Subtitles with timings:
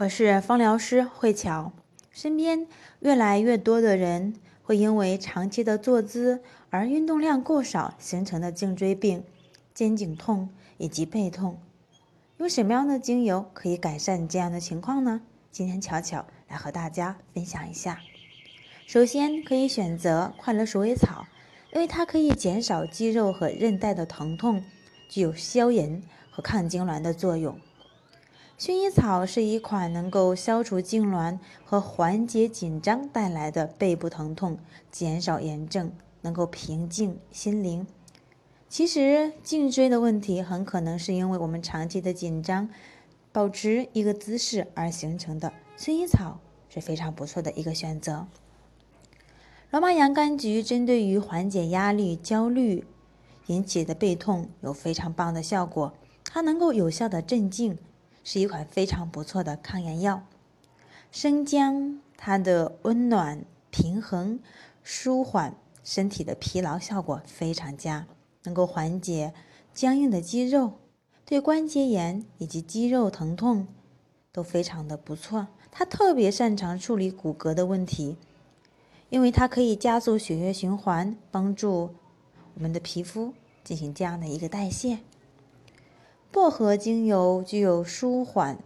[0.00, 1.72] 我是芳疗师慧巧，
[2.10, 2.66] 身边
[3.00, 9.22] 越来越多的人会因为长期的坐姿而运动量过少形成的颈椎病、
[9.74, 11.58] 肩颈痛以及背痛，
[12.38, 15.20] 用什么样的精油可以改善这样的情况呢？
[15.50, 18.00] 今天巧巧来和大家分享一下。
[18.86, 21.26] 首先可以选择快乐鼠尾草，
[21.74, 24.64] 因为它可以减少肌肉和韧带的疼痛，
[25.10, 27.54] 具有消炎和抗痉挛的作用。
[28.60, 34.58] 薰衣草是一款能够消除痉挛和缓解紧张带来的背部疼痛，
[34.90, 35.90] 减少炎症，
[36.20, 37.86] 能够平静心灵。
[38.68, 42.68] 其实颈椎的问题很可能是因为我们长期的紧张，
[43.32, 45.54] 保持一个姿势而形成的。
[45.78, 48.26] 薰衣草是非常不错的一个选择。
[49.70, 52.84] 罗马洋甘菊针对于缓解压力、焦虑
[53.46, 57.78] 引起的背痛有非常棒的效果，它能够有效的镇静。
[58.22, 60.22] 是一款非常不错的抗炎药。
[61.10, 64.38] 生姜，它的温暖、平衡、
[64.82, 68.06] 舒缓身体的疲劳效果非常佳，
[68.44, 69.32] 能够缓解
[69.74, 70.74] 僵硬的肌肉，
[71.24, 73.66] 对关节炎以及肌肉疼痛
[74.30, 75.48] 都非常的不错。
[75.72, 78.16] 它特别擅长处理骨骼的问题，
[79.08, 81.94] 因为它可以加速血液循环，帮助
[82.54, 83.32] 我们的皮肤
[83.64, 84.98] 进行这样的一个代谢。
[86.32, 88.58] 薄荷精油具有舒缓、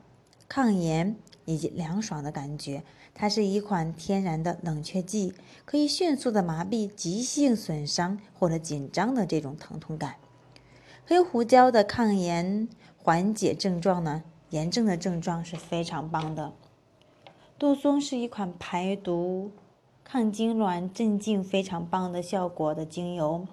[0.47, 2.85] 抗炎以及凉爽的感觉，
[3.15, 5.33] 它是一款天然的冷却剂，
[5.65, 10.17] 可以迅速的麻痹急性损伤或者紧张的这种疼痛感。
[11.07, 16.53] 黑胡椒的抗炎缓解症状呢，炎症的症状是非常棒的。
[17.59, 19.51] 杜松是一款排毒、
[20.05, 23.47] 抗痉挛、镇静非常棒的效果的精油。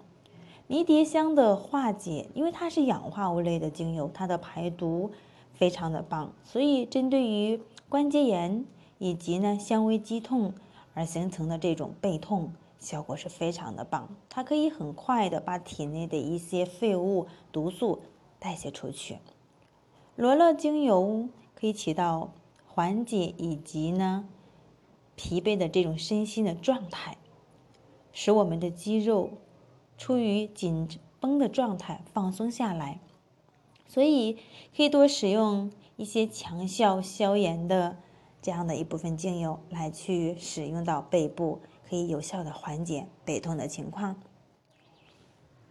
[0.71, 5.11] 迷迭香的化解，因为它是氧化物类的精油，它的排毒
[5.53, 8.63] 非常的棒，所以针对于关节炎
[8.97, 10.53] 以及呢纤维肌痛
[10.93, 14.07] 而形成的这种背痛，效果是非常的棒。
[14.29, 17.99] 它可以很快的把体内的一些废物毒素
[18.39, 19.17] 代谢出去。
[20.15, 22.31] 罗勒精油可以起到
[22.65, 24.25] 缓解以及呢
[25.17, 27.17] 疲惫的这种身心的状态，
[28.13, 29.31] 使我们的肌肉。
[30.01, 30.87] 处于紧
[31.19, 32.99] 绷的状态，放松下来，
[33.85, 34.33] 所以
[34.75, 37.97] 可以多使用一些强效消炎的
[38.41, 44.15] 这样的一部分精油来去使用到背部，可以有效的缓解背痛的情况。